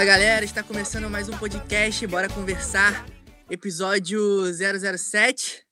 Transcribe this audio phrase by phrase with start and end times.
[0.00, 3.04] Fala galera, está começando mais um podcast, bora conversar,
[3.50, 4.18] episódio
[4.50, 5.62] 007.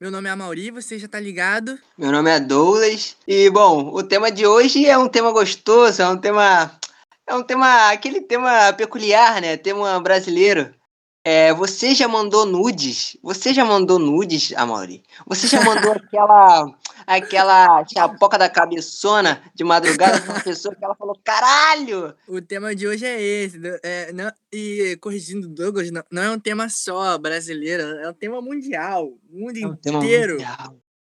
[0.00, 1.76] Meu nome é Amauri, você já tá ligado?
[1.98, 6.08] Meu nome é Douglas e bom, o tema de hoje é um tema gostoso, é
[6.08, 6.78] um tema
[7.28, 9.56] é um tema aquele tema peculiar, né?
[9.56, 10.72] Tema brasileiro.
[11.26, 13.16] É, você já mandou nudes?
[13.20, 15.02] Você já mandou nudes, Amaury?
[15.26, 16.72] Você já mandou aquela
[17.06, 22.14] aquela chapoca da cabeçona de madrugada pra uma pessoa que ela falou, caralho!
[22.26, 23.60] O tema de hoje é esse.
[23.82, 28.40] É, não, e corrigindo Douglas, não, não, é um tema só brasileiro, é um tema
[28.40, 29.06] mundial.
[29.06, 30.38] O mundo é um inteiro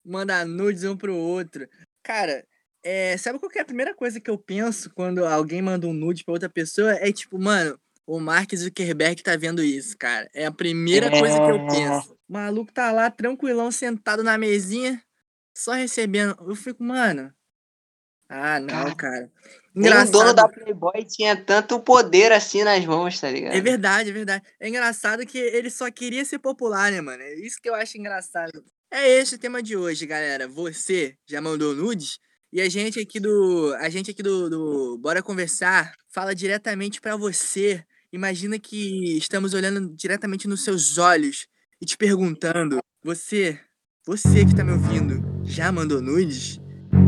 [0.07, 1.67] manda nudes um pro outro.
[2.01, 2.45] Cara,
[2.81, 6.23] é, sabe qual é a primeira coisa que eu penso quando alguém manda um nude
[6.23, 6.93] pra outra pessoa?
[6.93, 10.29] É tipo, mano, o Mark Zuckerberg tá vendo isso, cara.
[10.33, 11.19] É a primeira é...
[11.19, 12.17] coisa que eu penso.
[12.27, 15.01] O maluco tá lá, tranquilão, sentado na mesinha,
[15.57, 16.35] só recebendo.
[16.47, 17.33] Eu fico, mano.
[18.29, 19.31] Ah, não, cara.
[19.75, 20.09] Engraçado.
[20.09, 23.53] o dono da Playboy tinha tanto poder assim nas mãos, tá ligado?
[23.55, 24.45] É verdade, é verdade.
[24.59, 27.23] É engraçado que ele só queria ser popular, né, mano?
[27.23, 28.63] É isso que eu acho engraçado.
[28.91, 30.47] É esse o tema de hoje, galera.
[30.47, 32.19] Você já mandou nudes?
[32.51, 33.73] E a gente aqui do.
[33.79, 39.93] A gente aqui do, do Bora Conversar fala diretamente para você Imagina que estamos olhando
[39.93, 41.45] diretamente nos seus olhos
[41.81, 43.59] e te perguntando: você,
[44.05, 46.59] você que está me ouvindo, já mandou nudes?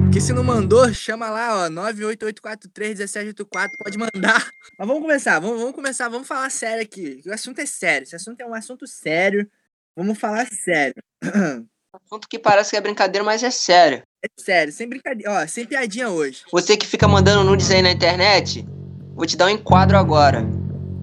[0.03, 4.49] Porque se não mandou, chama lá, ó, 988431784, pode mandar.
[4.77, 7.21] Mas vamos começar, vamos, vamos começar, vamos falar sério aqui.
[7.27, 9.47] O assunto é sério, esse assunto é um assunto sério.
[9.95, 10.95] Vamos falar sério.
[11.91, 14.03] Assunto que parece que é brincadeira, mas é sério.
[14.23, 16.43] É sério, sem brincadeira, ó, sem piadinha hoje.
[16.51, 18.63] Você que fica mandando nudes aí na internet,
[19.15, 20.43] vou te dar um enquadro agora.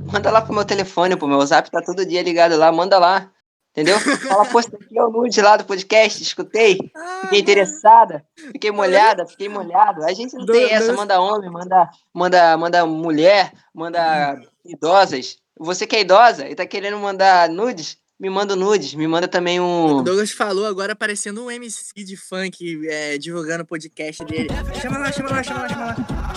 [0.04, 1.26] Manda lá pro meu telefone, pô.
[1.26, 3.32] Meu zap tá todo dia ligado lá, manda lá.
[3.76, 4.00] Entendeu?
[4.00, 6.78] Fala, pô, aqui é o nude lá do podcast, escutei.
[7.20, 10.02] Fiquei interessada, fiquei molhada, fiquei molhado.
[10.02, 15.36] A gente não tem essa, manda homem, manda, manda, manda mulher, manda idosas.
[15.58, 19.60] Você que é idosa e tá querendo mandar nudes, me manda nudes, me manda também
[19.60, 19.98] um.
[19.98, 24.48] O Douglas falou agora parecendo um MC de funk é, divulgando o podcast dele.
[24.80, 25.96] Chama lá, chama lá, chama lá, chama lá.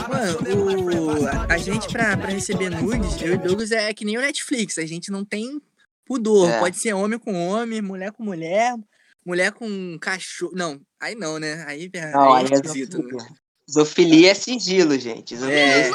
[0.10, 4.18] Mano, o, a, gente pra, pra receber nudes, eu e o Douglas é que nem
[4.18, 5.62] o Netflix, a gente não tem
[6.10, 6.50] pudor.
[6.50, 6.60] É.
[6.60, 8.76] Pode ser homem com homem, mulher com mulher,
[9.24, 10.54] mulher com cachorro.
[10.56, 11.64] Não, aí não, né?
[11.68, 12.98] Aí, não, aí é, é esquisito.
[12.98, 13.28] Né?
[13.72, 15.36] Zoofilia é sigilo, gente.
[15.36, 15.88] É.
[15.88, 15.92] é...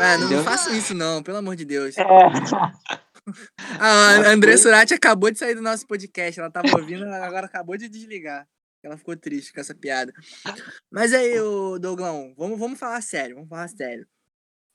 [0.00, 1.96] Ah, não, não façam isso, não, pelo amor de Deus.
[1.96, 2.04] É.
[3.78, 6.40] A André Surati acabou de sair do nosso podcast.
[6.40, 8.48] Ela tava ouvindo, agora acabou de desligar.
[8.82, 10.12] Ela ficou triste com essa piada.
[10.90, 11.34] Mas aí,
[11.80, 14.06] Douglão, vamos, vamos falar sério, vamos falar sério.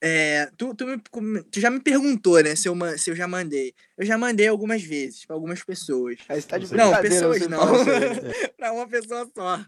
[0.06, 3.74] É, tu, tu, me, tu, já me perguntou, né, se eu, se eu já mandei.
[3.98, 6.18] Eu já mandei algumas vezes para algumas pessoas.
[6.46, 7.60] Tá não, pessoas não.
[8.58, 9.64] para uma pessoa só.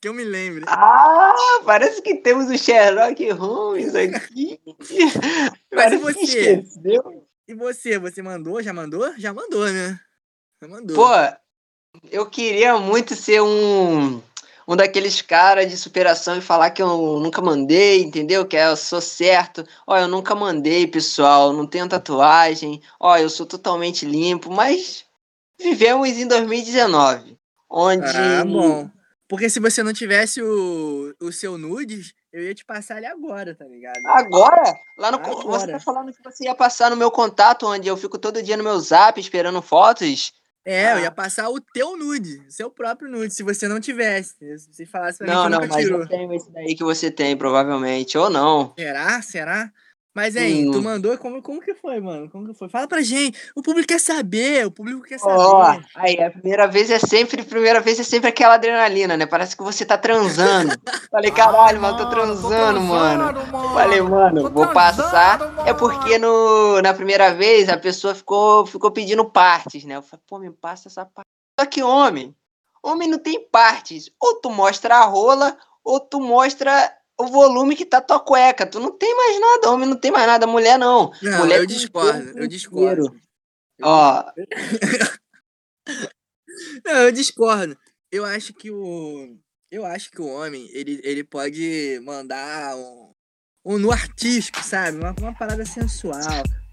[0.00, 0.64] Que eu me lembre.
[0.68, 1.34] Ah,
[1.66, 4.58] parece que temos o Sherlock Holmes aqui.
[5.70, 6.64] Mas e você?
[7.46, 8.62] E você, você mandou?
[8.62, 9.12] Já mandou?
[9.18, 10.00] Já mandou, né?
[10.62, 10.96] Já mandou.
[10.96, 11.10] Pô,
[12.10, 14.22] eu queria muito ser um
[14.66, 18.46] um daqueles caras de superação e falar que eu nunca mandei, entendeu?
[18.46, 19.66] Que eu sou certo.
[19.86, 22.82] Ó, eu nunca mandei, pessoal, não tenho tatuagem.
[22.98, 25.04] Ó, eu sou totalmente limpo, mas
[25.60, 27.38] vivemos em 2019,
[27.70, 28.90] onde Ah, bom.
[29.28, 33.54] Porque se você não tivesse o, o seu nudes, eu ia te passar ele agora,
[33.54, 33.98] tá ligado?
[34.06, 34.74] Agora?
[34.98, 35.60] Lá no agora.
[35.60, 38.56] Você tá falando que você ia passar no meu contato, onde eu fico todo dia
[38.56, 40.32] no meu zap esperando fotos.
[40.64, 40.96] É, ah.
[40.96, 44.34] eu ia passar o teu nude, seu próprio nude, se você não tivesse.
[44.58, 46.00] Se você falasse pra não, mim que não, mas tirou.
[46.00, 48.72] eu tenho esse daí que você tem, provavelmente, ou não.
[48.78, 49.20] Será?
[49.20, 49.72] Será?
[50.14, 50.70] Mas, hein, hum.
[50.70, 52.30] tu mandou, como, como que foi, mano?
[52.30, 52.68] Como que foi?
[52.68, 53.36] Fala pra gente.
[53.52, 55.34] O público quer saber, o público quer saber.
[55.36, 59.26] Ó, aí, a primeira vez é sempre, a primeira vez é sempre aquela adrenalina, né?
[59.26, 60.72] Parece que você tá transando.
[61.10, 63.44] Falei, caralho, mano, tô transando, mano.
[63.74, 65.40] Falei, mano, vou passar.
[65.66, 69.96] É porque no, na primeira vez a pessoa ficou, ficou pedindo partes, né?
[69.96, 71.26] Eu falei, pô, me passa essa parte.
[71.58, 72.32] Só que homem,
[72.80, 74.08] homem não tem partes.
[74.20, 78.66] Ou tu mostra a rola, ou tu mostra o volume que tá tua cueca.
[78.66, 81.12] Tu não tem mais nada, homem não tem mais nada, mulher não.
[81.22, 83.16] Não, mulher eu discordo, eu discordo.
[83.82, 84.24] Ó.
[86.84, 87.76] não, eu discordo.
[88.10, 89.36] Eu acho que o.
[89.70, 93.10] Eu acho que o homem, ele, ele pode mandar um,
[93.64, 94.98] um no artístico, sabe?
[94.98, 96.20] Uma, uma parada sensual.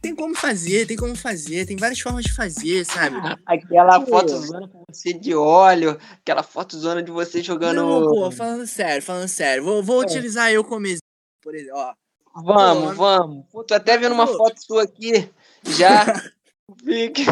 [0.01, 3.17] Tem como fazer, tem como fazer, tem várias formas de fazer, sabe?
[3.45, 4.07] Aquela pô.
[4.07, 7.75] foto zona com você de óleo, aquela foto zona de você jogando.
[7.75, 9.63] Não, pô, falando sério, falando sério.
[9.63, 10.05] Vou, vou é.
[10.05, 11.01] utilizar eu como exemplo,
[11.43, 11.93] por exemplo, ó.
[12.33, 13.45] Vamos, pô, vamos.
[13.51, 15.29] Pô, tô até vendo uma foto sua aqui,
[15.63, 16.05] já.
[16.83, 17.25] Fique.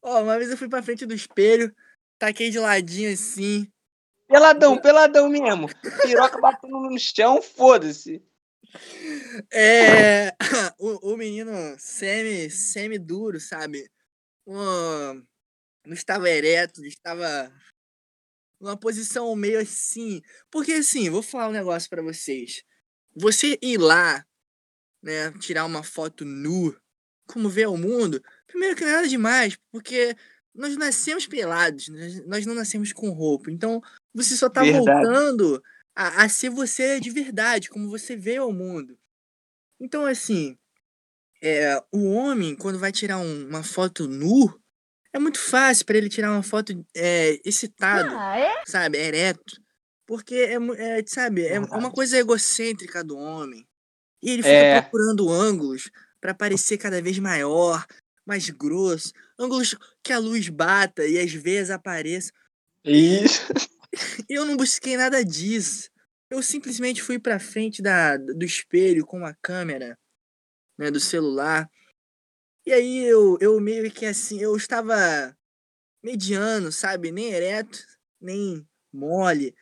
[0.00, 1.74] Ó, uma vez eu fui pra frente do espelho,
[2.20, 3.66] taquei de ladinho assim.
[4.28, 5.68] Peladão, peladão mesmo.
[6.02, 8.22] Piroca batendo no chão, foda-se.
[9.50, 10.34] É,
[10.78, 13.90] o, o menino semi, semi duro, sabe?
[14.46, 15.24] Um,
[15.86, 17.52] não estava ereto, estava
[18.60, 20.22] numa posição meio assim.
[20.50, 22.62] Porque assim, vou falar um negócio para vocês.
[23.14, 24.24] Você ir lá,
[25.02, 26.74] né, tirar uma foto nu,
[27.26, 30.16] como ver o mundo, primeiro que nada demais, porque
[30.54, 31.88] nós nascemos pelados,
[32.26, 33.50] nós não nascemos com roupa.
[33.50, 33.80] Então,
[34.14, 34.84] você só tá verdade.
[34.84, 35.62] voltando
[35.94, 38.98] a, a ser você de verdade, como você vê o mundo.
[39.80, 40.56] Então, assim,
[41.42, 44.58] é, o homem, quando vai tirar um, uma foto nu,
[45.12, 48.64] é muito fácil para ele tirar uma foto é, excitado, ah, é?
[48.66, 48.98] sabe?
[48.98, 49.60] Ereto.
[50.06, 53.66] Porque é, é sabe, é uma coisa egocêntrica do homem.
[54.22, 54.80] E ele fica é.
[54.80, 55.90] procurando ângulos
[56.20, 57.84] para parecer cada vez maior,
[58.24, 62.30] mais grosso, ângulos que a luz bata e às vezes apareça.
[62.84, 63.42] Isso.
[64.28, 65.90] Eu não busquei nada disso.
[66.30, 69.98] Eu simplesmente fui para frente da, do espelho com a câmera
[70.78, 71.68] né, do celular
[72.64, 75.36] e aí eu, eu meio que assim, eu estava
[76.02, 77.10] mediano, sabe?
[77.10, 77.78] Nem ereto,
[78.20, 79.52] nem mole.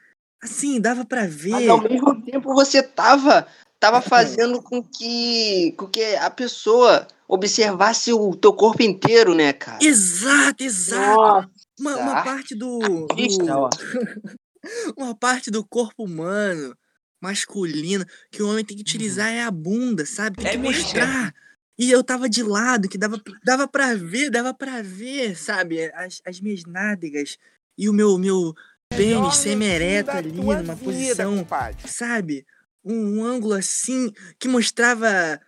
[0.42, 1.50] Assim, dava para ver.
[1.50, 3.46] Mas ao mesmo tempo você tava,
[3.78, 9.82] tava fazendo com que, com que a pessoa observasse o teu corpo inteiro, né, cara?
[9.82, 11.50] Exato, exato.
[11.80, 12.78] Uma, uma, parte do.
[12.78, 13.06] do...
[14.96, 16.76] uma parte do corpo humano,
[17.22, 19.34] masculino, que o homem tem que utilizar uhum.
[19.34, 20.36] é a bunda, sabe?
[20.36, 21.22] Tem é que mostrar.
[21.22, 21.32] Mesmo.
[21.78, 25.90] E eu tava de lado, que dava, dava pra ver, dava pra ver, sabe?
[25.94, 27.38] As, as minhas nádegas
[27.78, 28.54] e o meu, meu
[28.90, 31.88] pênis semi-ereto ali, numa posição, compadre.
[31.88, 32.46] sabe?
[32.84, 35.40] Um, um, ângulo assim, que mostrava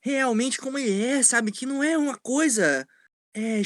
[0.00, 1.52] realmente como ele é, sabe?
[1.52, 2.88] Que não é uma coisa
[3.34, 3.60] é,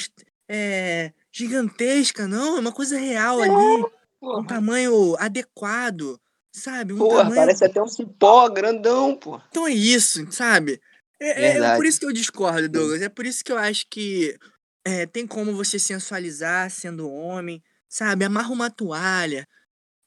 [0.50, 2.56] é, gigantesca, não.
[2.56, 3.84] É uma coisa real ali.
[4.22, 6.20] Um tamanho adequado,
[6.52, 6.92] sabe?
[6.92, 7.36] Um porra, tamanho...
[7.36, 9.40] parece até um cipó grandão, pô.
[9.48, 10.80] Então é isso, sabe?
[11.18, 13.02] É, é, é, por isso que eu discordo, Douglas.
[13.02, 14.36] É por isso que eu acho que
[14.84, 18.24] é, tem como você sensualizar sendo homem, sabe?
[18.24, 19.46] Amarra uma toalha,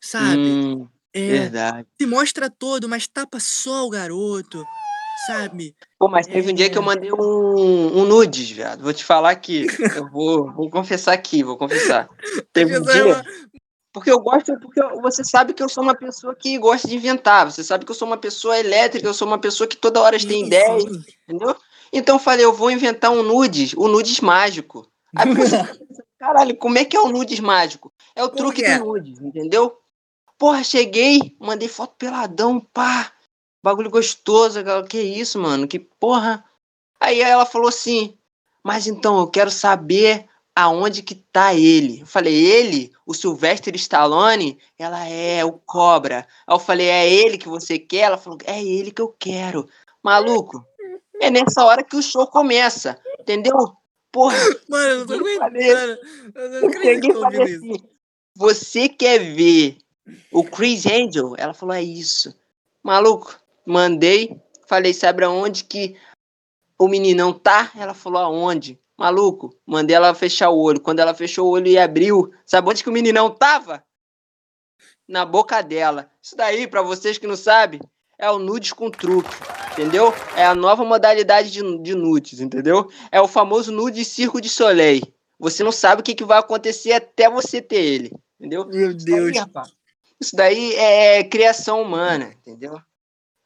[0.01, 0.41] sabe?
[0.41, 1.87] Hum, é, verdade.
[1.99, 4.63] Se mostra todo, mas tapa só o garoto,
[5.25, 5.75] sabe?
[5.97, 6.85] Pô, mas teve um dia que eu é.
[6.85, 8.83] mandei um, um nudes, viado.
[8.83, 9.65] Vou te falar aqui.
[9.95, 12.09] eu vou, vou confessar aqui, vou confessar.
[12.51, 13.23] Teve um dia...
[13.93, 17.49] Porque eu gosto, porque você sabe que eu sou uma pessoa que gosta de inventar,
[17.49, 20.17] você sabe que eu sou uma pessoa elétrica, eu sou uma pessoa que toda hora
[20.17, 20.83] tem ideias,
[21.27, 21.55] entendeu?
[21.93, 24.87] Então eu falei, eu vou inventar um nudes, o nudes mágico.
[25.15, 25.27] Aí
[26.17, 27.93] caralho, como é que é o nudes mágico?
[28.15, 28.79] É o como truque é?
[28.79, 29.77] do nudes, entendeu?
[30.39, 33.11] Porra, cheguei, mandei foto peladão, pá,
[33.63, 36.43] bagulho gostoso, que isso, mano, que porra.
[36.99, 38.17] Aí ela falou assim,
[38.63, 42.01] mas então eu quero saber aonde que tá ele?
[42.01, 42.91] Eu falei, ele?
[43.05, 44.59] O Sylvester Stallone?
[44.77, 46.27] Ela é, o Cobra.
[46.47, 48.01] Aí eu falei, é ele que você quer?
[48.01, 49.67] Ela falou, é ele que eu quero.
[50.03, 50.65] Maluco,
[51.21, 53.55] é nessa hora que o show começa, entendeu?
[54.11, 54.37] Porra.
[54.69, 55.97] Mano, eu não tô aguentando.
[56.35, 57.83] Eu não acredito assim,
[58.35, 59.77] Você quer ver
[60.31, 61.33] o Chris Angel?
[61.37, 62.35] Ela falou, é isso.
[62.83, 65.95] Maluco, mandei, falei, sabe aonde que
[66.77, 67.71] o meninão tá?
[67.75, 68.79] Ela falou, aonde?
[68.97, 70.79] Maluco, mandei ela fechar o olho.
[70.79, 73.83] Quando ela fechou o olho e abriu, sabe onde que o meninão tava?
[75.07, 76.09] Na boca dela.
[76.21, 77.81] Isso daí, para vocês que não sabem,
[78.17, 79.29] é o nudes com truque,
[79.71, 80.13] entendeu?
[80.35, 82.89] É a nova modalidade de, de nudes, entendeu?
[83.11, 85.01] É o famoso nude circo de soleil.
[85.39, 88.65] Você não sabe o que, que vai acontecer até você ter ele, entendeu?
[88.65, 89.35] Meu Deus.
[89.35, 89.65] Isso daí,
[90.21, 92.79] isso daí é criação humana, entendeu?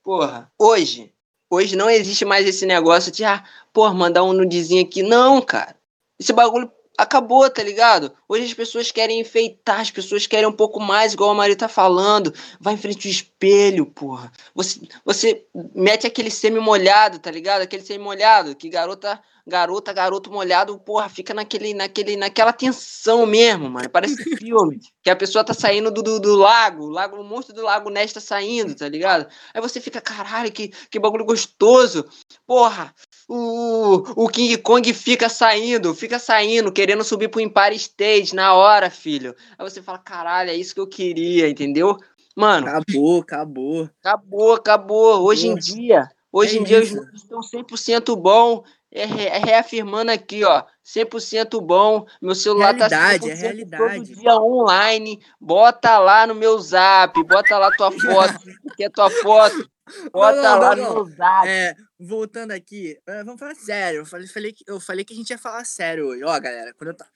[0.08, 1.14] Porra, hoje,
[1.50, 5.04] hoje não existe mais esse negócio de, ah, pô, mandar um nudezinho aqui.
[5.04, 5.76] Não, cara.
[6.18, 8.12] Esse bagulho acabou, tá ligado?
[8.28, 11.70] Hoje as pessoas querem enfeitar, as pessoas querem um pouco mais, igual a Maria tá
[11.70, 12.34] falando.
[12.60, 14.32] Vai em frente ao espelho, porra.
[14.56, 17.62] Você, você mete aquele semi-molhado, tá ligado?
[17.62, 23.90] Aquele semi-molhado, que garota, garota, garoto molhado, porra, fica naquele, naquele, naquela tensão mesmo, mano.
[23.90, 24.80] Parece filme.
[25.02, 27.90] que a pessoa tá saindo do, do, do, lago, o lago, o monstro do lago
[27.90, 29.28] Ness tá saindo, tá ligado?
[29.54, 32.06] Aí você fica, caralho, que, que bagulho gostoso.
[32.46, 32.94] Porra,
[33.28, 38.90] o, o King Kong fica saindo, fica saindo, querendo subir pro Empire State na hora,
[38.90, 39.36] filho.
[39.58, 41.98] Aí você fala, caralho, é isso que eu queria, entendeu?
[42.36, 42.68] Mano.
[42.68, 43.90] Acabou, acabou.
[44.00, 45.24] Acabou, acabou.
[45.24, 48.64] Hoje em dia, hoje é em dia os números estão 100% bom.
[48.90, 52.06] É, é, reafirmando aqui, ó, 100% bom.
[52.22, 54.08] Meu celular tá realidade, tá 100% é realidade.
[54.08, 55.20] todo dia online.
[55.42, 58.40] Bota lá no meu zap, bota lá tua foto,
[58.78, 59.70] quer tua foto.
[60.12, 61.48] Bota não, lá não, no zap.
[61.48, 64.00] É, voltando aqui, é, vamos falar sério.
[64.00, 66.24] Eu falei, falei, que, eu falei que a gente ia falar sério hoje.
[66.24, 67.08] Ó, galera, quando eu, ta...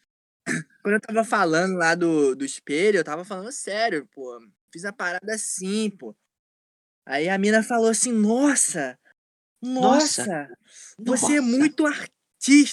[0.84, 4.40] quando eu tava falando lá do, do espelho, eu tava falando sério, pô.
[4.72, 6.16] Fiz a parada assim, pô.
[7.06, 8.98] Aí a mina falou assim: Nossa,
[9.62, 10.58] nossa, nossa
[10.98, 12.21] você é muito artista.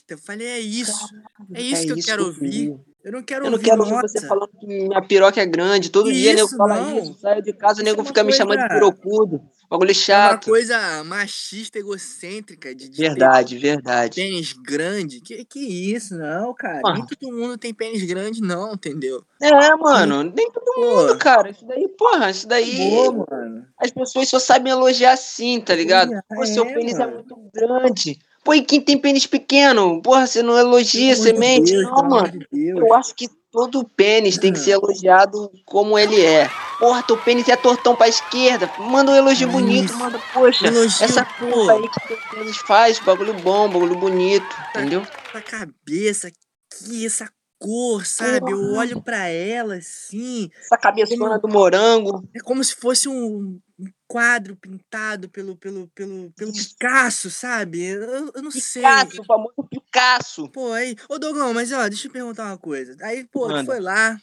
[0.09, 1.09] Eu falei: É isso,
[1.53, 2.79] é isso é que eu isso quero ouvir.
[3.05, 5.91] Eu não quero eu não quero ouvir você falando que minha piroca é grande.
[5.91, 7.19] Todo dia nego fala isso.
[7.21, 9.43] Saio de casa, o nego é fica me chamando de pirocudo.
[9.71, 10.49] Bagulho chato.
[10.49, 12.75] É uma coisa machista, egocêntrica.
[12.75, 14.17] De, de verdade, verdade.
[14.17, 15.21] Pênis grande.
[15.21, 16.81] Que, que isso, não, cara.
[16.95, 19.23] Nem todo mundo tem pênis grande, não, entendeu?
[19.41, 20.25] É, mano.
[20.35, 21.51] Nem todo mundo, cara.
[21.51, 22.77] Isso daí, porra, isso daí.
[22.77, 23.67] Boa, mano.
[23.79, 26.15] As pessoas só sabem elogiar assim, tá ligado?
[26.15, 27.13] É, Pô, seu pênis é mano.
[27.13, 28.19] é muito grande.
[28.49, 30.01] Pô, e quem tem pênis pequeno?
[30.01, 31.71] Porra, você não elogia, você mente?
[31.71, 32.33] Deus, não, mano.
[32.51, 36.49] De eu acho que todo pênis tem que ser elogiado como ele é.
[36.79, 38.71] Porra, teu pênis é tortão pra esquerda.
[38.79, 40.67] Manda um elogio bonito, manda, poxa.
[40.67, 45.03] Elogio, essa porra aí que teu pênis faz, bagulho bom, bagulho bonito, entendeu?
[45.03, 48.53] Essa cabeça aqui, essa cor, sabe?
[48.53, 50.51] Eu olho para ela assim.
[50.61, 52.29] Essa cabeçona do morango.
[52.35, 53.61] É como se fosse um
[54.07, 57.85] quadro pintado pelo, pelo, pelo, pelo Picasso, sabe?
[57.85, 58.03] Eu,
[58.35, 58.83] eu não Picasso, sei.
[58.83, 60.49] Picasso, o famoso Picasso.
[60.49, 60.97] Pô, aí.
[61.09, 62.97] Ô, Dogão, mas ó, deixa eu perguntar uma coisa.
[63.03, 63.61] Aí, pô, Manda.
[63.61, 64.19] tu foi lá,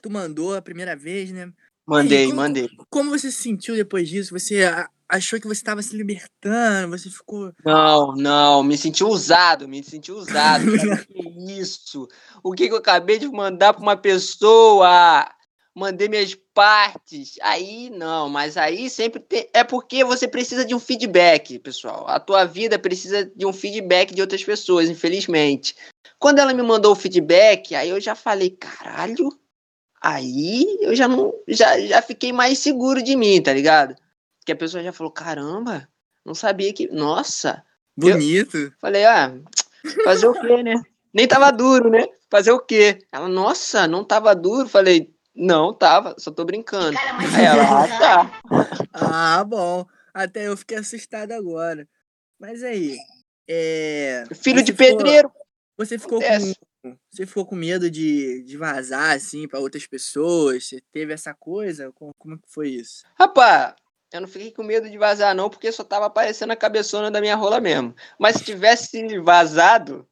[0.00, 1.52] tu mandou a primeira vez, né?
[1.86, 2.68] Mandei, aí, como, mandei.
[2.90, 4.38] Como você se sentiu depois disso?
[4.38, 4.62] Você
[5.12, 6.96] achou que você estava se libertando?
[6.96, 7.52] Você ficou.
[7.64, 10.64] Não, não, me senti usado, me senti usado.
[11.06, 12.08] que isso?
[12.42, 15.28] O que, que eu acabei de mandar para uma pessoa?
[15.74, 17.36] mandei minhas partes.
[17.40, 19.48] Aí não, mas aí sempre tem...
[19.52, 22.06] é porque você precisa de um feedback, pessoal.
[22.08, 25.74] A tua vida precisa de um feedback de outras pessoas, infelizmente.
[26.18, 29.28] Quando ela me mandou o feedback, aí eu já falei, caralho.
[30.00, 33.94] Aí eu já não já, já fiquei mais seguro de mim, tá ligado?
[34.44, 35.88] Que a pessoa já falou, caramba,
[36.24, 37.64] não sabia que, nossa,
[37.96, 38.56] bonito.
[38.56, 39.32] Eu falei, ah,
[40.04, 40.82] fazer o quê, né?
[41.12, 42.06] Nem tava duro, né?
[42.30, 42.98] Fazer o quê?
[43.12, 44.68] Ela, nossa, não tava duro.
[44.68, 46.98] Falei, não, tava, só tô brincando.
[46.98, 48.40] Aí ela, ah, tá.
[48.92, 49.86] ah, bom.
[50.14, 51.86] Até eu fiquei assustado agora.
[52.38, 52.96] Mas aí.
[53.48, 54.24] É...
[54.34, 55.30] Filho de ficou, pedreiro.
[55.76, 56.96] Você ficou com.
[57.10, 60.66] Você ficou com medo de, de vazar, assim, para outras pessoas?
[60.66, 61.92] Você teve essa coisa?
[61.92, 63.04] Como, como que foi isso?
[63.16, 63.74] Rapaz,
[64.12, 67.20] eu não fiquei com medo de vazar, não, porque só tava aparecendo a cabeçona da
[67.20, 67.94] minha rola mesmo.
[68.18, 70.06] Mas se tivesse vazado,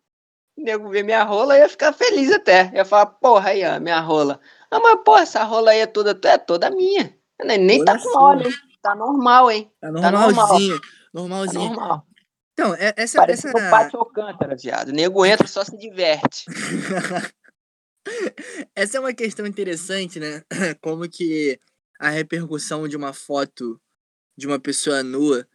[0.57, 2.71] o nego ver minha rola, ia ficar feliz até.
[2.75, 4.41] Ia falar, porra aí, ó, minha rola.
[4.71, 7.15] Ah, mas, pô, essa rola aí é toda, é toda minha.
[7.43, 8.55] Nem tá com óleo, hein?
[8.83, 9.71] Tá normal, hein?
[9.81, 10.81] Tá, normalzinho.
[10.81, 11.71] Tá normalzinho.
[11.71, 12.07] Tá normal.
[12.53, 13.19] Então, é, essa...
[13.19, 13.59] Parece essa...
[13.59, 14.89] um pátio Alcântara, viado.
[14.89, 16.45] O nego entra só se diverte.
[18.75, 20.43] essa é uma questão interessante, né?
[20.83, 21.59] Como que
[21.99, 23.81] a repercussão de uma foto
[24.41, 25.47] de uma pessoa nua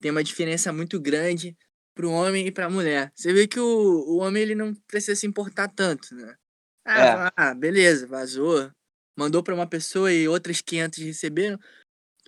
[0.00, 1.56] tem uma diferença muito grande
[1.94, 3.10] para o homem e para a mulher.
[3.14, 6.36] Você vê que o, o homem ele não precisa se importar tanto, né?
[6.84, 7.32] Ah, é.
[7.34, 8.70] ah beleza, vazou.
[9.16, 11.58] Mandou para uma pessoa e outras 500 receberam.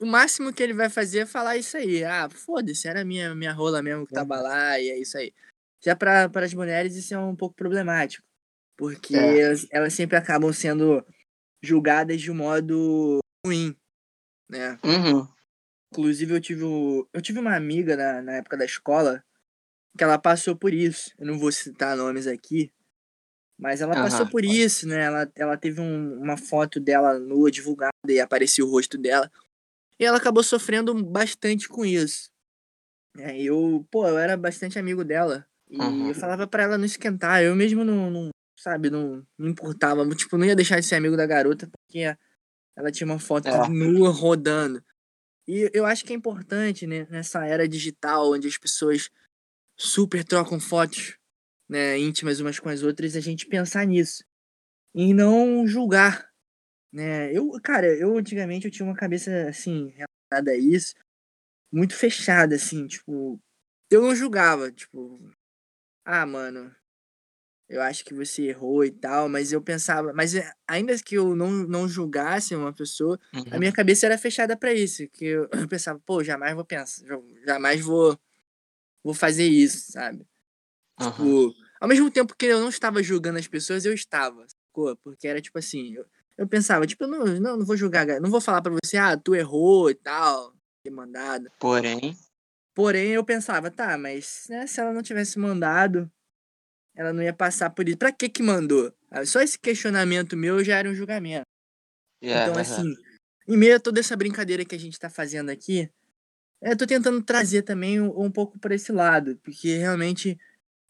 [0.01, 2.03] O máximo que ele vai fazer é falar isso aí.
[2.03, 5.35] Ah, foda-se, era minha, minha rola mesmo que tava lá e é isso aí.
[5.85, 8.27] Já para as mulheres isso é um pouco problemático.
[8.77, 9.41] Porque é.
[9.41, 11.05] elas, elas sempre acabam sendo
[11.63, 13.77] julgadas de um modo ruim,
[14.49, 14.79] né?
[14.85, 15.36] Uhum.
[15.97, 19.25] Inclusive, eu tive, eu tive uma amiga na, na época da escola
[19.97, 21.11] que ela passou por isso.
[21.19, 22.71] Eu não vou citar nomes aqui,
[23.59, 25.05] mas ela passou por isso, né?
[25.05, 29.33] Ela, ela teve um, uma foto dela nua divulgada e apareceu o rosto dela.
[29.99, 32.31] E ela acabou sofrendo bastante com isso.
[33.19, 35.47] É, eu, pô, eu era bastante amigo dela.
[35.71, 36.09] E uhum.
[36.09, 37.43] eu falava para ela não esquentar.
[37.43, 40.07] Eu mesmo não, não sabe, não me importava.
[40.15, 42.15] Tipo, não ia deixar de ser amigo da garota porque
[42.77, 43.69] ela tinha uma foto é.
[43.71, 44.85] nua rodando.
[45.47, 49.11] E eu acho que é importante, né, nessa era digital, onde as pessoas
[49.77, 51.17] super trocam fotos
[51.69, 54.25] né, íntimas umas com as outras, a gente pensar nisso.
[54.95, 56.31] E não julgar.
[56.93, 57.33] Né?
[57.33, 60.95] Eu, cara, eu antigamente eu tinha uma cabeça assim, relacionada a isso,
[61.73, 63.39] muito fechada, assim, tipo.
[63.91, 65.31] Eu não julgava, tipo.
[66.05, 66.75] Ah, mano,
[67.69, 71.35] eu acho que você errou e tal, mas eu pensava, mas eh, ainda que eu
[71.35, 73.45] não, não julgasse uma pessoa, uhum.
[73.51, 77.05] a minha cabeça era fechada para isso, que eu, eu, pensava, pô, jamais vou pensar,
[77.45, 78.19] jamais vou
[79.03, 80.27] vou fazer isso, sabe?
[81.01, 81.11] Uhum.
[81.11, 84.97] Tipo, ao mesmo tempo que eu não estava julgando as pessoas, eu estava, sacou?
[84.97, 86.05] Porque era tipo assim, eu,
[86.39, 89.35] eu pensava, tipo, não, não, não vou julgar, não vou falar para você, ah, tu
[89.35, 91.51] errou e tal, ter mandado.
[91.59, 92.17] Porém.
[92.75, 96.11] Porém, eu pensava, tá, mas né, se ela não tivesse mandado,
[96.97, 97.99] ela não ia passar por isso.
[97.99, 98.93] Pra que que mandou?
[99.11, 101.45] Ah, só esse questionamento meu já era um julgamento.
[102.23, 102.95] Yeah, então, assim,
[103.47, 105.91] em meio a toda essa brincadeira que a gente tá fazendo aqui,
[106.63, 110.39] eu tô tentando trazer também um, um pouco para esse lado, porque realmente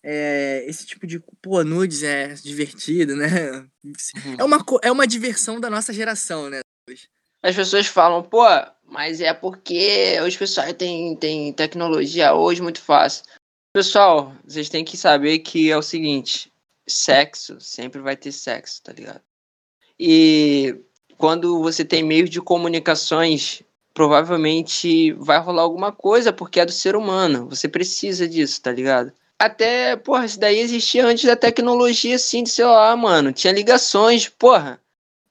[0.03, 3.27] é, esse tipo de pô, nudes é divertido, né?
[3.27, 4.37] É uhum.
[4.39, 6.61] É, uma, é uma diversão da nossa geração, né?
[7.43, 8.45] as pessoas falam, pô,
[8.85, 13.25] mas é porque os pessoal têm, têm tecnologia hoje muito fácil.
[13.77, 16.51] Pessoal, vocês têm que saber que é o seguinte:
[16.87, 19.21] sexo sempre vai ter sexo, tá ligado?
[20.01, 20.81] E
[21.19, 26.97] quando você tem meios de comunicações, provavelmente vai rolar alguma coisa porque é do ser
[26.97, 27.51] humano.
[27.51, 29.13] Você precisa disso, tá ligado?
[29.39, 33.31] Até, porra, isso daí existia antes da tecnologia, assim, de celular, mano.
[33.31, 34.81] Tinha ligações, porra.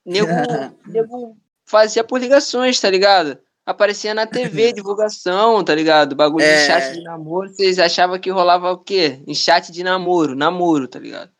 [0.04, 0.30] Nego,
[0.86, 3.40] nego fazia por ligações, tá ligado?
[3.66, 6.14] Aparecia na TV, divulgação, tá ligado?
[6.14, 6.60] Bagulho é...
[6.60, 7.48] de chat de namoro.
[7.48, 9.20] Vocês achavam que rolava o quê?
[9.26, 11.30] Em chat de namoro, namoro, tá ligado?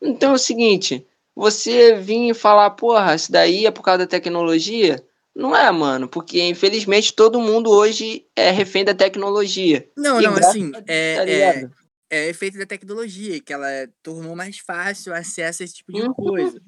[0.00, 1.04] Então é o seguinte,
[1.34, 5.04] você vir e falar, porra, isso daí é por causa da tecnologia?
[5.34, 9.86] Não é, mano, porque infelizmente todo mundo hoje é refém da tecnologia.
[9.94, 11.68] Não, e não, assim, é, tá é,
[12.08, 13.68] é efeito da tecnologia, que ela
[14.02, 16.14] tornou mais fácil o acesso a esse tipo de uhum.
[16.14, 16.58] coisa.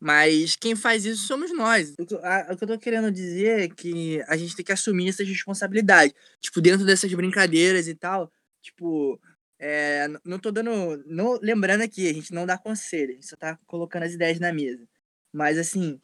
[0.00, 1.94] Mas quem faz isso somos nós.
[1.98, 6.14] O que eu tô querendo dizer é que a gente tem que assumir essas responsabilidades.
[6.40, 8.30] Tipo, dentro dessas brincadeiras e tal.
[8.62, 9.20] Tipo,
[9.58, 11.02] é, não tô dando.
[11.06, 14.38] Não, lembrando aqui, a gente não dá conselho, a gente só tá colocando as ideias
[14.38, 14.86] na mesa.
[15.32, 16.00] Mas assim,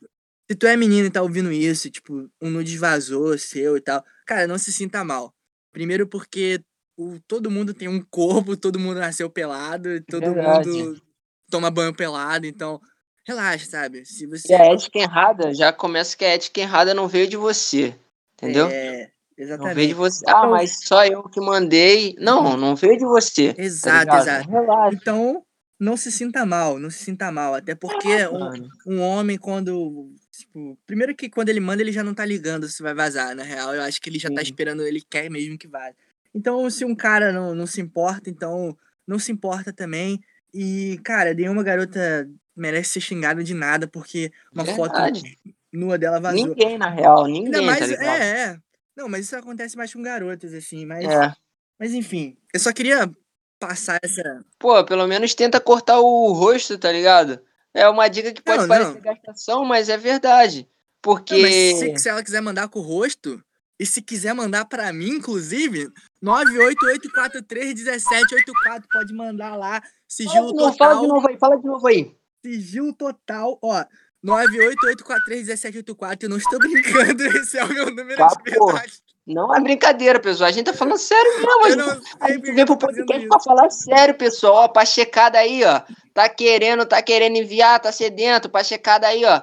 [0.51, 4.05] se tu é menino e tá ouvindo isso, tipo, um nude vazou seu e tal,
[4.27, 5.33] cara, não se sinta mal.
[5.73, 6.61] Primeiro porque
[6.97, 10.69] o, todo mundo tem um corpo, todo mundo nasceu pelado, todo Verdade.
[10.69, 11.03] mundo
[11.49, 12.81] toma banho pelado, então
[13.26, 14.04] relaxa, sabe?
[14.04, 14.52] Se você.
[14.52, 17.95] E a ética errada, já começa que a ética errada não veio de você.
[18.35, 18.69] Entendeu?
[18.69, 19.69] É, exatamente.
[19.69, 20.25] Não veio de você.
[20.28, 22.14] Ah, mas só eu que mandei.
[22.19, 22.57] Não, uhum.
[22.57, 23.54] não veio de você.
[23.54, 24.50] Tá exato, tá exato.
[24.50, 24.97] Relaxa.
[24.97, 25.43] Então,
[25.81, 27.54] não se sinta mal, não se sinta mal.
[27.54, 30.12] Até porque ah, um, um, homem, quando.
[30.31, 33.35] Tipo, primeiro que quando ele manda, ele já não tá ligando se vai vazar.
[33.35, 34.37] Na real, eu acho que ele já tá Sim.
[34.37, 35.93] tá esperando, ele quer mesmo que vá.
[36.35, 38.76] Então, se um cara não, não se importa, então
[39.07, 40.21] não se importa também.
[40.52, 45.20] E, cara, nenhuma garota merece ser xingada de nada porque uma Verdade.
[45.20, 46.46] foto nua dela vazou.
[46.46, 47.46] Ninguém, na real, ninguém.
[47.46, 48.58] Ainda mais, tá é, é.
[48.96, 51.04] Não, mas isso acontece mais com garotas, assim, mas.
[51.04, 51.32] É.
[51.78, 53.10] Mas enfim, eu só queria
[53.58, 54.45] passar essa.
[54.58, 57.40] Pô, pelo menos tenta cortar o rosto, tá ligado?
[57.73, 59.00] É uma dica que pode não, parecer não.
[59.00, 60.69] gastação, mas é verdade.
[61.02, 61.36] Porque.
[61.36, 63.43] Não, se, se ela quiser mandar com o rosto,
[63.78, 65.90] e se quiser mandar para mim, inclusive,
[66.23, 69.82] 988431784, pode mandar lá.
[70.06, 70.76] Sigilo total.
[70.76, 72.14] Fala de novo aí, fala de novo aí.
[72.45, 73.87] Sigilo total, ó.
[74.23, 76.25] 988431784.
[76.25, 79.02] Eu não estou brincando, esse é o meu número tá, de verdade.
[79.26, 80.50] Não é brincadeira, pessoal.
[80.50, 81.65] A gente tá falando sério mesmo.
[81.65, 84.57] A gente, a gente veio pro podcast pra falar sério, pessoal.
[84.57, 85.80] Ó, pra checada aí, ó.
[86.13, 88.50] Tá querendo, tá querendo enviar, tá sedento.
[88.50, 89.41] Pra checada aí, ó.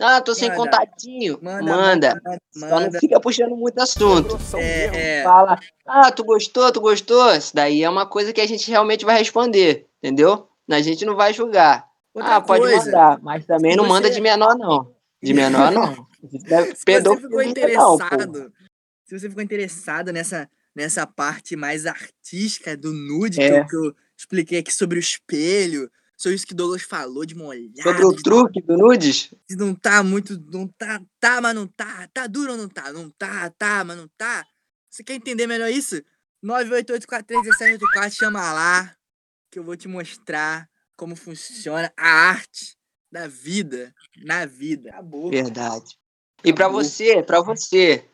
[0.00, 0.60] Ah, tô sem manda.
[0.60, 1.38] contatinho.
[1.40, 1.76] Manda.
[1.76, 2.20] Manda.
[2.56, 2.68] manda.
[2.68, 4.36] Só não fica puxando muito assunto.
[4.56, 5.22] É, é.
[5.22, 7.32] Fala, ah, tu gostou, tu gostou?
[7.32, 10.48] Isso daí é uma coisa que a gente realmente vai responder, entendeu?
[10.68, 11.93] A gente não vai julgar.
[12.14, 13.90] Outra ah, pode coisa, mandar, mas também não você...
[13.90, 14.94] manda de menor, não.
[15.20, 16.06] De menor, não.
[16.22, 18.52] se você ficou interessado, não,
[19.04, 23.50] se você ficou interessado nessa, nessa parte mais artística do nude é.
[23.50, 27.34] que, eu, que eu expliquei aqui sobre o espelho, sobre isso que Douglas falou de
[27.34, 27.82] molhar.
[27.82, 29.34] Sobre o truque do nudes?
[29.50, 30.40] Não tá muito.
[30.52, 32.08] Não tá, tá, mas não tá.
[32.14, 32.92] Tá duro ou não tá?
[32.92, 34.46] Não tá, tá, mas não tá.
[34.88, 36.00] Você quer entender melhor isso?
[36.44, 38.94] 988431784, chama lá,
[39.50, 42.76] que eu vou te mostrar como funciona a arte
[43.10, 44.90] da vida na vida.
[44.90, 45.30] Acabou.
[45.30, 45.96] Verdade.
[46.44, 48.04] E para você, para você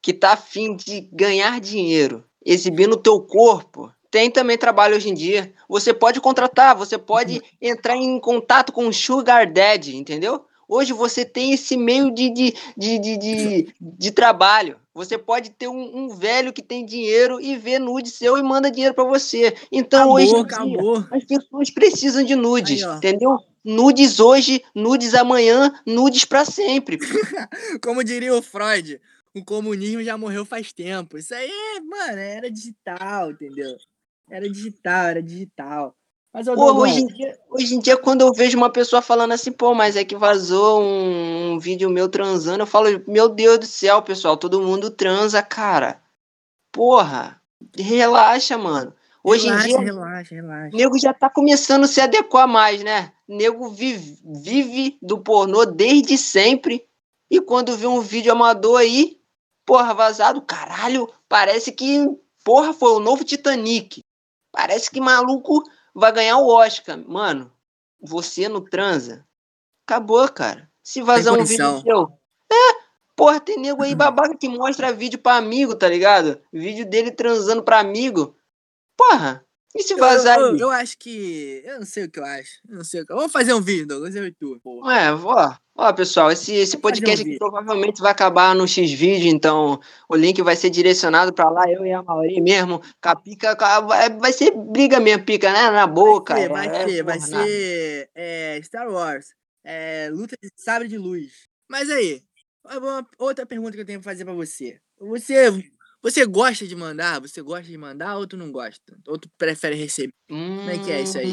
[0.00, 5.14] que tá afim de ganhar dinheiro, exibindo o teu corpo, tem também trabalho hoje em
[5.14, 5.52] dia.
[5.68, 7.42] Você pode contratar, você pode uhum.
[7.60, 10.46] entrar em contato com o Sugar Daddy, entendeu?
[10.68, 14.78] Hoje você tem esse meio de, de, de, de, de, de trabalho.
[14.94, 18.70] Você pode ter um, um, velho que tem dinheiro e vê nude seu e manda
[18.70, 19.52] dinheiro para você.
[19.72, 21.06] Então acabou, hoje acabou.
[21.10, 23.36] As pessoas precisam de nudes, Aí, entendeu?
[23.64, 26.98] Nudes hoje, nudes amanhã, nudes para sempre.
[27.82, 29.00] Como diria o Freud,
[29.34, 31.18] o comunismo já morreu faz tempo.
[31.18, 31.50] Isso aí,
[31.82, 33.76] mano, era digital, entendeu?
[34.30, 35.96] Era digital, era digital.
[36.34, 39.52] Mas, pô, hoje, em dia, hoje em dia, quando eu vejo uma pessoa falando assim,
[39.52, 43.66] pô, mas é que vazou um, um, vídeo meu transando, eu falo, meu Deus do
[43.66, 46.02] céu, pessoal, todo mundo transa, cara.
[46.72, 47.40] Porra,
[47.78, 48.92] relaxa, mano.
[49.22, 50.76] Hoje relaxa, em dia, relaxa, relaxa.
[50.76, 53.12] nego já tá começando a se adequar mais, né?
[53.28, 56.84] Nego vive, vive do pornô desde sempre.
[57.30, 59.20] E quando vê um vídeo amador aí,
[59.64, 62.04] porra, vazado, caralho, parece que,
[62.44, 64.00] porra, foi o novo Titanic.
[64.50, 65.62] Parece que maluco
[65.94, 66.98] vai ganhar o Oscar.
[67.06, 67.52] Mano,
[68.00, 69.26] você no transa.
[69.86, 70.70] Acabou, cara.
[70.82, 72.18] Se vazar um vídeo seu.
[72.52, 72.76] É,
[73.16, 76.40] porra, tem nego aí babaca que mostra vídeo pra amigo, tá ligado?
[76.52, 78.36] Vídeo dele transando pra amigo.
[78.96, 81.62] Porra, e se vazar eu, eu, eu, acho que.
[81.64, 82.60] Eu não sei o que eu acho.
[82.68, 83.14] Eu não sei o que...
[83.14, 84.60] Vamos fazer um vídeo, Douglas, eu e tu.
[84.62, 85.00] Porra.
[85.00, 85.56] É, vó.
[85.76, 90.54] Ó, pessoal, esse, esse podcast aqui provavelmente vai acabar no X-Vídeo, então o link vai
[90.54, 92.80] ser direcionado para lá, eu e a Mauri mesmo.
[93.02, 95.70] Com a pica, vai, vai ser briga mesmo, pica, né?
[95.70, 96.34] Na boca.
[96.34, 99.34] Vai ser, vai é, ser, vai ser é, Star Wars.
[99.64, 101.48] É, luta de sabre de luz.
[101.68, 102.22] Mas aí,
[103.18, 104.78] outra pergunta que eu tenho pra fazer para você.
[105.00, 105.72] Você
[106.04, 107.18] você gosta de mandar?
[107.22, 108.94] Você gosta de mandar ou tu não gosta?
[109.08, 110.12] Ou tu prefere receber?
[110.30, 111.32] Hum, Como é que é isso aí?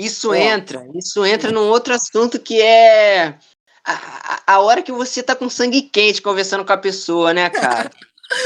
[0.00, 3.38] Isso entra, isso entra num outro assunto que é
[3.84, 7.90] a, a hora que você tá com sangue quente conversando com a pessoa, né, cara?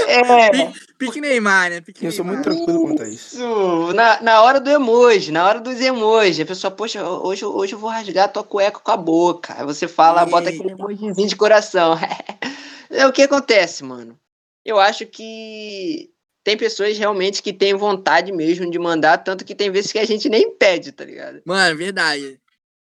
[0.09, 0.73] É.
[0.97, 1.81] Pique Neymar, né?
[1.83, 2.17] Pique eu Neymar.
[2.17, 3.37] sou muito tranquilo quanto a isso.
[3.37, 3.93] isso.
[3.93, 6.41] Na, na hora do emoji, na hora dos emojis.
[6.41, 9.55] A pessoa, poxa, hoje, hoje eu vou rasgar tua cueca com a boca.
[9.59, 10.31] Aí você fala, Eita.
[10.31, 11.99] bota aquele emojizinho de coração.
[12.89, 14.19] é o que acontece, mano.
[14.65, 16.14] Eu acho que
[16.45, 20.05] tem pessoas realmente que têm vontade mesmo de mandar, tanto que tem vezes que a
[20.05, 21.41] gente nem pede, tá ligado?
[21.47, 22.39] Mano, verdade.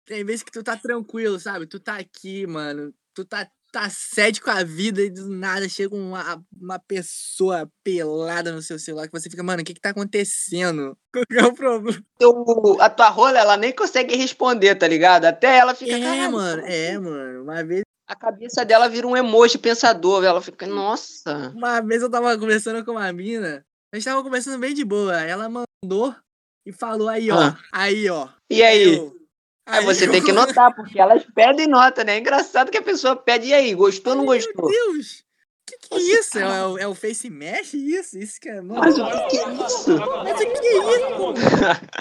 [0.07, 1.67] Tem vezes que tu tá tranquilo, sabe?
[1.67, 2.93] Tu tá aqui, mano.
[3.15, 8.51] Tu tá, tá sede com a vida e do nada chega uma, uma pessoa pelada
[8.51, 10.97] no seu celular que você fica, mano, o que que tá acontecendo?
[11.13, 12.03] Qual é o problema?
[12.81, 15.27] a tua rola, ela nem consegue responder, tá ligado?
[15.27, 15.99] Até ela fica.
[15.99, 17.43] É, mano, é, mano.
[17.43, 20.25] Uma vez a cabeça dela vira um emoji pensador.
[20.25, 21.53] Ela fica, nossa.
[21.55, 25.21] Uma vez eu tava conversando com uma mina, a gente tava conversando bem de boa.
[25.21, 26.13] Ela mandou
[26.67, 27.39] e falou aí, ó.
[27.39, 27.59] Ah.
[27.73, 28.29] Aí, ó.
[28.51, 28.97] E aí?
[28.97, 29.17] Eu,
[29.65, 30.11] aí você eu...
[30.11, 32.17] tem que notar, porque elas pedem nota, né?
[32.17, 34.69] É engraçado que a pessoa pede, e aí, gostou ou não gostou?
[34.69, 35.23] Meu Deus!
[35.65, 36.37] Que que é isso?
[36.37, 38.19] É, o, é o Face Mesh isso?
[38.19, 38.61] Isso que é.
[38.61, 39.99] Mano, Mas o que, é isso?
[40.25, 41.35] Mas o que é isso?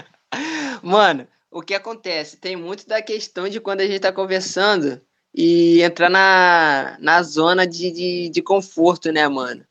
[0.82, 2.38] mano, o que acontece?
[2.38, 5.00] Tem muito da questão de quando a gente tá conversando
[5.34, 9.64] e entrar na, na zona de, de, de conforto, né, mano?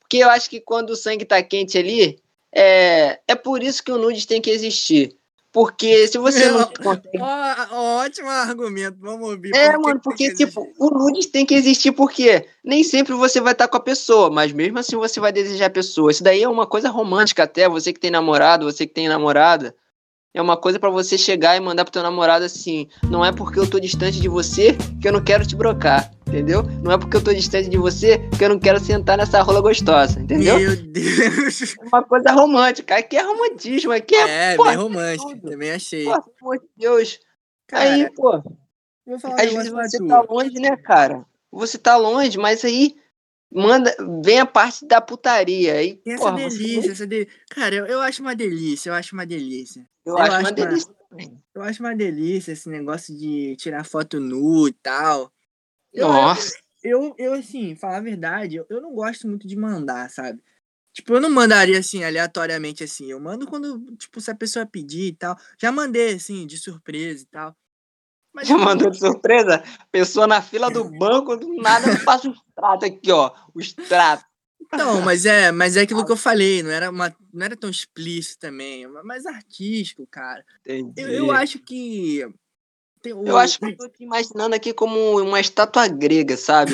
[0.00, 2.18] Porque eu acho que quando o sangue tá quente ali,
[2.52, 5.16] é, é por isso que o nudes tem que existir.
[5.52, 7.18] Porque se você Meu, não consegue.
[7.20, 9.54] Ó, ótimo argumento, vamos ouvir.
[9.54, 13.68] É, mano, porque, tipo, o nudes tem que existir porque nem sempre você vai estar
[13.68, 16.10] com a pessoa, mas mesmo assim você vai desejar a pessoa.
[16.10, 19.74] Isso daí é uma coisa romântica até, você que tem namorado, você que tem namorada
[20.34, 23.58] é uma coisa para você chegar e mandar pro teu namorado assim: não é porque
[23.58, 26.62] eu tô distante de você que eu não quero te brocar, entendeu?
[26.82, 29.60] Não é porque eu tô distante de você que eu não quero sentar nessa rola
[29.60, 30.58] gostosa, entendeu?
[30.58, 31.76] Meu Deus!
[31.82, 32.96] É uma coisa romântica.
[32.96, 34.52] Aqui é romantismo, aqui é.
[34.52, 36.04] É, bem romântico, também achei.
[36.04, 37.20] Pô, pelo amor de Deus.
[37.66, 38.42] Cara, aí, pô.
[39.38, 41.24] Às vezes você tá longe, né, cara?
[41.50, 42.94] Você tá longe, mas aí
[43.54, 45.74] manda, vem a parte da putaria.
[45.74, 46.90] Aí, essa porra, delícia, você...
[46.92, 47.28] essa de...
[47.50, 49.86] Cara, eu, eu acho uma delícia, eu acho uma delícia.
[50.04, 51.44] Eu, eu acho, acho, uma delícia também.
[51.54, 55.32] Eu acho uma delícia esse negócio de tirar foto nu e tal.
[55.94, 56.56] Nossa.
[56.82, 60.42] Eu, eu, eu assim, falar a verdade, eu, eu não gosto muito de mandar, sabe?
[60.92, 63.10] Tipo, eu não mandaria assim, aleatoriamente assim.
[63.10, 65.36] Eu mando quando, tipo, se a pessoa pedir e tal.
[65.58, 67.56] Já mandei, assim, de surpresa e tal.
[68.34, 69.62] Mas Já mandou de surpresa?
[69.90, 73.30] Pessoa na fila do banco, do nada passa o extrato aqui, ó.
[73.54, 74.24] O extrato.
[74.72, 77.68] Não, mas é, mas é aquilo que eu falei, não era, uma, não era tão
[77.68, 80.44] explícito também, mais artístico, cara.
[80.66, 81.02] Entendi.
[81.02, 82.24] Eu, eu acho que.
[83.04, 83.26] O...
[83.26, 86.72] Eu acho que eu tô te imaginando aqui como uma estátua grega, sabe?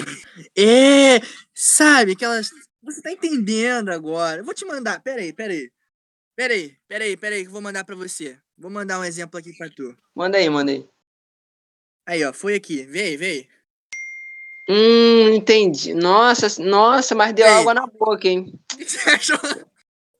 [0.56, 1.20] é,
[1.54, 2.50] sabe, aquelas.
[2.82, 4.40] Você tá entendendo agora.
[4.40, 5.70] Eu vou te mandar, peraí, peraí.
[6.36, 8.38] Peraí, peraí, peraí, que eu vou mandar pra você.
[8.56, 9.96] Vou mandar um exemplo aqui pra tu.
[10.14, 10.88] Manda aí, manda aí.
[12.08, 12.84] Aí, ó, foi aqui.
[12.84, 13.46] Vem, vem.
[14.66, 15.92] Hum, entendi.
[15.92, 18.58] Nossa, nossa, mas deu água na boca, hein?
[18.78, 19.38] Você achou?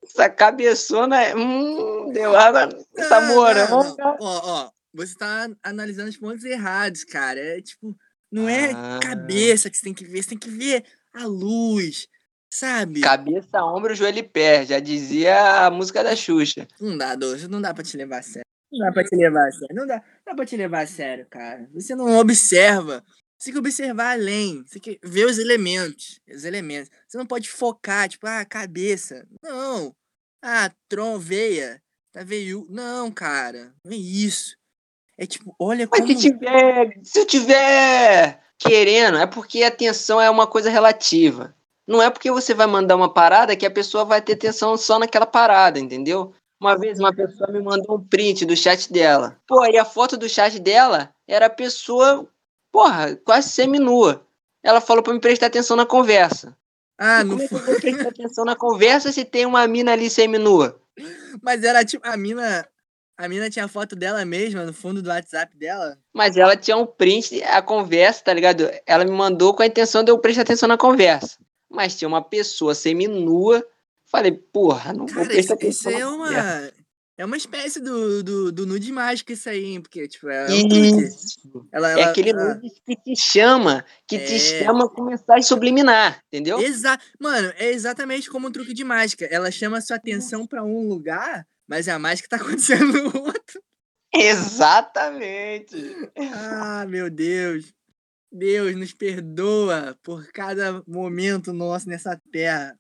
[0.03, 3.75] Essa cabeçona, hum, deu água nessa moranga.
[3.75, 7.41] Ó, ó, você tá analisando os pontos errados, cara.
[7.41, 7.97] É tipo,
[8.31, 9.01] não é ah.
[9.03, 12.07] cabeça que você tem que ver, você tem que ver a luz,
[12.53, 13.01] sabe?
[13.01, 16.69] Cabeça, ombro, joelho e pé, já dizia a música da Xuxa.
[16.79, 18.48] Não dá, Doce, não dá pra te levar a sério.
[18.71, 19.75] Não dá pra te levar a sério.
[19.75, 21.69] Não dá, não dá pra te levar a sério, cara.
[21.75, 23.03] Você não observa.
[23.39, 24.65] Você tem que observar além.
[24.67, 26.21] Você tem que ver os elementos.
[26.29, 26.91] Os elementos.
[27.07, 29.27] Você não pode focar, tipo, ah, cabeça.
[29.43, 29.95] Não.
[30.43, 31.81] Ah, tron, veia.
[32.13, 32.67] Tá veio.
[32.69, 33.73] Não, cara.
[33.85, 34.57] Não é isso.
[35.17, 36.07] É tipo, olha como.
[36.07, 37.01] Mas se tiver.
[37.03, 41.55] Se eu tiver querendo, é porque a atenção é uma coisa relativa.
[41.87, 44.99] Não é porque você vai mandar uma parada que a pessoa vai ter atenção só
[44.99, 46.35] naquela parada, entendeu?
[46.61, 49.39] Uma vez uma pessoa me mandou um print do chat dela.
[49.47, 52.29] Pô, e a foto do chat dela era a pessoa,
[52.73, 54.27] porra, quase semi-nua.
[54.63, 56.57] Ela falou pra me prestar atenção na conversa.
[56.99, 57.61] Ah, não foi.
[57.61, 60.81] Como prestar atenção na conversa se tem uma mina ali semi-nua?
[61.41, 62.69] Mas era tipo, a mina.
[63.17, 65.99] A mina tinha a foto dela mesma no fundo do WhatsApp dela.
[66.13, 68.69] Mas ela tinha um print, a conversa, tá ligado?
[68.87, 71.37] Ela me mandou com a intenção de eu prestar atenção na conversa.
[71.69, 73.65] Mas tinha uma pessoa semi-nua
[74.11, 75.93] Falei, porra, não Cara, vou prestar atenção.
[75.93, 76.73] Isso é uma.
[77.19, 79.81] É uma espécie do, do, do nude mágico isso aí, hein?
[79.81, 82.55] Porque, tipo, é um ela, ela, é aquele ela...
[82.55, 84.25] nude que te chama, que é...
[84.25, 86.61] te chama com mensagem subliminar, entendeu?
[86.61, 87.05] Exato.
[87.19, 89.25] Mano, é exatamente como um truque de mágica.
[89.25, 93.61] Ela chama a sua atenção para um lugar, mas a mágica tá acontecendo no outro.
[94.15, 95.77] Exatamente.
[96.17, 97.75] Ah, meu Deus.
[98.31, 102.79] Deus nos perdoa por cada momento nosso nessa terra.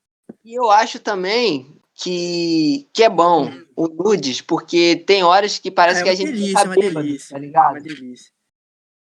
[0.48, 3.66] E eu acho também que, que é bom hum.
[3.76, 7.02] o nudes, porque tem horas que parece é que a gente delícia, tá bêbado, uma
[7.02, 7.72] delícia, tá ligado?
[7.72, 8.32] Uma delícia.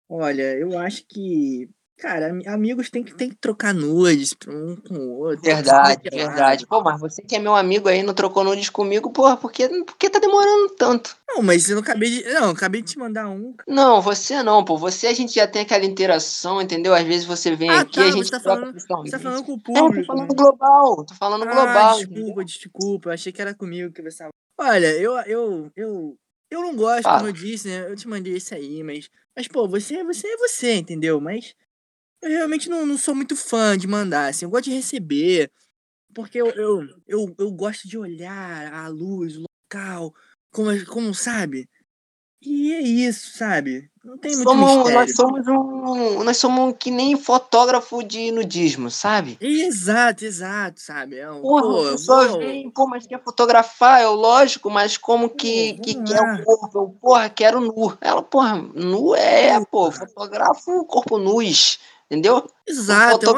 [0.07, 5.17] Olha, eu acho que Cara, amigos tem que, tem que trocar nudes um com o
[5.19, 5.41] outro.
[5.41, 6.67] Verdade, verdade.
[6.67, 9.67] Pô, mas você que é meu amigo aí, não trocou nudes comigo, porra, por que,
[9.83, 11.15] por que tá demorando tanto?
[11.27, 12.33] Não, mas eu não acabei de.
[12.33, 13.53] Não, acabei de te mandar um.
[13.65, 14.77] Não, você não, pô.
[14.77, 16.93] Você a gente já tem aquela interação, entendeu?
[16.93, 19.53] Às vezes você vem ah, aqui tá, a gente tá falando, Você tá falando com
[19.53, 19.95] o público.
[19.95, 21.05] É, tô falando global.
[21.05, 21.97] Tô falando ah, global.
[21.97, 22.43] Desculpa, entendeu?
[22.43, 23.09] desculpa.
[23.09, 24.31] Eu achei que era comigo que você tava.
[24.57, 26.17] Olha, eu, eu, eu,
[26.51, 27.89] eu não gosto, como eu disse, né?
[27.89, 29.09] Eu te mandei isso aí, mas.
[29.35, 31.19] Mas, pô, você, você é você, entendeu?
[31.19, 31.53] Mas
[32.21, 35.51] eu realmente não, não sou muito fã de mandar, assim, eu gosto de receber,
[36.13, 40.13] porque eu, eu, eu, eu gosto de olhar a luz, o local,
[40.51, 41.69] como, como sabe?
[42.41, 43.89] E é isso, sabe?
[44.03, 44.99] Não tem muito somos, mistério.
[44.99, 46.23] Nós somos um.
[46.23, 49.35] Nós somos que nem fotógrafo de nudismo, sabe?
[49.41, 51.17] Exato, exato, sabe?
[51.17, 55.73] É um, Porra, pô, pessoa vem, pô, mas quer fotografar, é lógico, mas como que,
[55.73, 56.77] pô, que quer o corpo?
[56.77, 57.97] Eu, porra, quero nu.
[57.99, 61.79] Ela, porra, nu é, pô, fotografo corpo nus.
[62.09, 62.47] Entendeu?
[62.67, 63.33] Exato.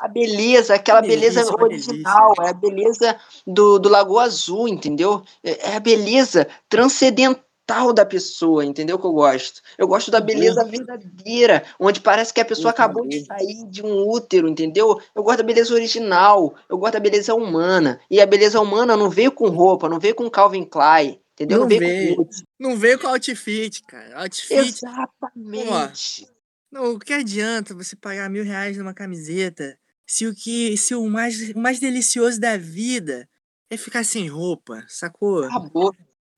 [0.00, 5.22] A beleza, aquela beleza, beleza original, é a beleza do, do Lagoa Azul, entendeu?
[5.42, 8.98] É, é a beleza transcendental da pessoa, entendeu?
[8.98, 9.62] Que eu gosto.
[9.78, 14.06] Eu gosto da beleza verdadeira, onde parece que a pessoa acabou de sair de um
[14.08, 15.00] útero, entendeu?
[15.14, 18.00] Eu gosto da beleza original, eu gosto da beleza humana.
[18.10, 21.60] E a beleza humana não veio com roupa, não veio com Calvin Klein, entendeu?
[21.60, 24.22] Não, não veio, veio com Não veio com outfit, cara.
[24.22, 24.54] Outfit.
[24.54, 26.26] Exatamente.
[26.26, 26.33] Pô,
[26.74, 30.76] não, o que adianta você pagar mil reais numa camiseta se o que.
[30.76, 33.28] se o mais, o mais delicioso da vida
[33.70, 35.44] é ficar sem roupa, sacou?
[35.44, 35.94] Acabou.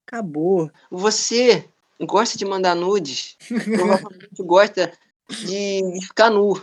[0.06, 0.70] Acabou.
[0.90, 1.64] Você
[2.02, 4.92] gosta de mandar nudes, provavelmente gosta
[5.26, 6.54] de ficar nu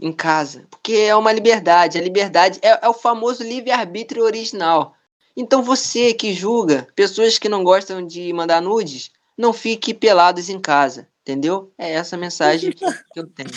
[0.00, 0.66] em casa.
[0.70, 1.98] Porque é uma liberdade.
[1.98, 4.96] A liberdade é, é o famoso livre-arbítrio original.
[5.36, 10.58] Então você que julga pessoas que não gostam de mandar nudes, não fique pelados em
[10.58, 11.06] casa.
[11.28, 11.74] Entendeu?
[11.76, 13.50] É essa mensagem que, que eu tenho.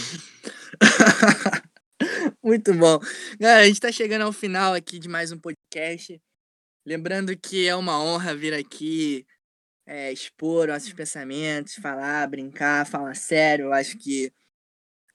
[2.43, 2.99] Muito bom.
[3.39, 6.21] Galera, a gente está chegando ao final aqui de mais um podcast.
[6.85, 9.25] Lembrando que é uma honra vir aqui
[9.85, 13.67] é, expor nossos pensamentos, falar, brincar, falar sério.
[13.67, 14.33] Eu acho que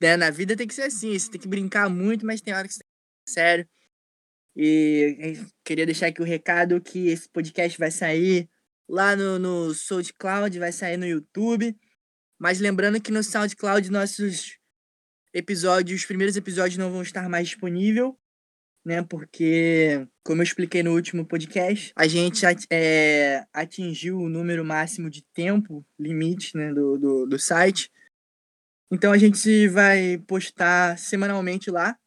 [0.01, 1.13] né, na vida tem que ser assim.
[1.19, 2.89] Você tem que brincar muito, mas tem hora que você tem
[3.27, 3.69] que ser sério.
[4.57, 8.49] E queria deixar aqui o recado que esse podcast vai sair
[8.89, 11.77] lá no, no SoundCloud, vai sair no YouTube.
[12.39, 14.59] Mas lembrando que no SoundCloud nossos
[15.33, 18.13] episódios, os primeiros episódios não vão estar mais disponíveis,
[18.85, 19.03] né?
[19.03, 25.23] Porque, como eu expliquei no último podcast, a gente é, atingiu o número máximo de
[25.35, 27.91] tempo limite né, do, do, do site.
[28.93, 31.99] Então a gente vai postar semanalmente lá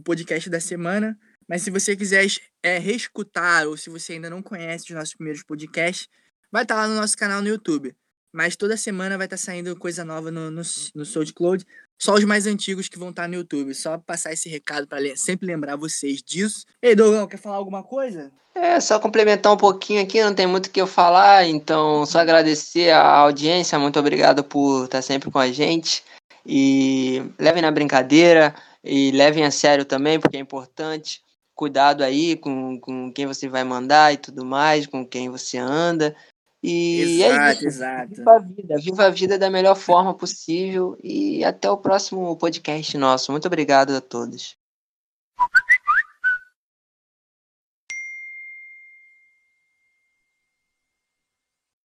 [0.00, 1.18] o podcast da semana.
[1.46, 2.26] Mas se você quiser
[2.62, 6.08] é, reescutar ou se você ainda não conhece os nossos primeiros podcasts,
[6.50, 7.94] vai estar lá no nosso canal no YouTube.
[8.32, 10.62] Mas toda semana vai estar tá saindo coisa nova no, no,
[10.94, 11.66] no SoundCloud.
[11.98, 13.74] Só os mais antigos que vão estar tá no YouTube.
[13.74, 16.64] Só passar esse recado para sempre lembrar vocês disso.
[16.80, 18.32] Ei, Dogão, quer falar alguma coisa?
[18.54, 22.18] É, só complementar um pouquinho aqui, não tem muito o que eu falar, então só
[22.18, 26.02] agradecer a audiência, muito obrigado por estar tá sempre com a gente.
[26.44, 31.22] E levem na brincadeira e levem a sério também, porque é importante.
[31.54, 36.16] Cuidado aí com, com quem você vai mandar e tudo mais, com quem você anda.
[36.62, 37.66] E exato, é isso.
[37.66, 38.14] Exato.
[38.14, 42.96] Viva a vida, viva a vida da melhor forma possível e até o próximo podcast
[42.98, 43.32] nosso.
[43.32, 44.56] Muito obrigado a todos.